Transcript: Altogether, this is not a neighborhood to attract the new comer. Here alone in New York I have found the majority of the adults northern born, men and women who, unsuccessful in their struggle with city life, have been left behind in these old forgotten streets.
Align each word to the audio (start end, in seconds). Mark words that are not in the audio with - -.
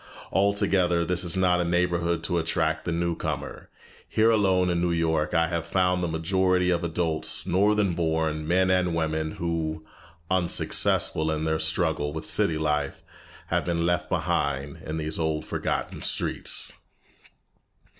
Altogether, 0.33 1.05
this 1.05 1.23
is 1.23 1.37
not 1.37 1.61
a 1.61 1.63
neighborhood 1.63 2.23
to 2.23 2.39
attract 2.39 2.85
the 2.85 2.91
new 2.91 3.15
comer. 3.15 3.69
Here 4.09 4.31
alone 4.31 4.71
in 4.71 4.81
New 4.81 4.89
York 4.91 5.35
I 5.35 5.45
have 5.49 5.67
found 5.67 6.01
the 6.03 6.07
majority 6.07 6.71
of 6.71 6.81
the 6.81 6.87
adults 6.87 7.45
northern 7.45 7.93
born, 7.93 8.47
men 8.47 8.71
and 8.71 8.95
women 8.95 9.33
who, 9.33 9.85
unsuccessful 10.31 11.29
in 11.29 11.45
their 11.45 11.59
struggle 11.59 12.13
with 12.13 12.25
city 12.25 12.57
life, 12.57 13.03
have 13.49 13.63
been 13.63 13.85
left 13.85 14.09
behind 14.09 14.79
in 14.83 14.97
these 14.97 15.19
old 15.19 15.45
forgotten 15.45 16.01
streets. 16.01 16.73